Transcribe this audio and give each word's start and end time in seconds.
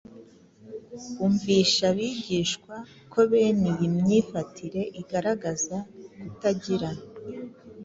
Umvisha 1.25 1.83
abigishwa 1.91 2.75
ko 3.11 3.19
bene 3.29 3.65
iyi 3.73 3.87
myifatire 3.97 4.81
igaragaza 5.01 5.77
kutagira 6.19 6.89